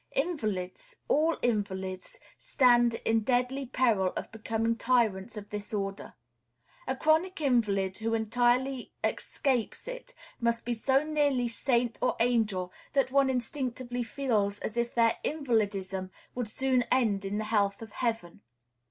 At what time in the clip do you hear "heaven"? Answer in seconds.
17.91-18.41